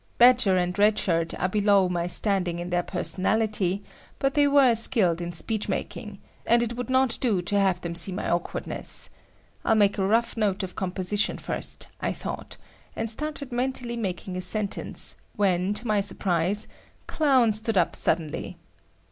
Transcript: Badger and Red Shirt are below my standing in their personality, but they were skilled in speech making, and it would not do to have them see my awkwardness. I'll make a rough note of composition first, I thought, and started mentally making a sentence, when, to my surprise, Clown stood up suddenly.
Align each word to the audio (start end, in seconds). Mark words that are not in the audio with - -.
Badger 0.17 0.57
and 0.57 0.79
Red 0.79 0.97
Shirt 0.97 1.39
are 1.39 1.47
below 1.47 1.87
my 1.87 2.07
standing 2.07 2.57
in 2.57 2.71
their 2.71 2.81
personality, 2.81 3.83
but 4.17 4.33
they 4.33 4.47
were 4.47 4.73
skilled 4.73 5.21
in 5.21 5.31
speech 5.31 5.69
making, 5.69 6.17
and 6.47 6.63
it 6.63 6.75
would 6.75 6.89
not 6.89 7.19
do 7.21 7.39
to 7.43 7.59
have 7.59 7.81
them 7.81 7.93
see 7.93 8.11
my 8.11 8.27
awkwardness. 8.27 9.11
I'll 9.63 9.75
make 9.75 9.99
a 9.99 10.07
rough 10.07 10.35
note 10.35 10.63
of 10.63 10.75
composition 10.75 11.37
first, 11.37 11.85
I 12.01 12.13
thought, 12.13 12.57
and 12.95 13.11
started 13.11 13.51
mentally 13.51 13.95
making 13.95 14.35
a 14.35 14.41
sentence, 14.41 15.17
when, 15.35 15.71
to 15.75 15.85
my 15.85 16.01
surprise, 16.01 16.67
Clown 17.05 17.53
stood 17.53 17.77
up 17.77 17.95
suddenly. 17.95 18.57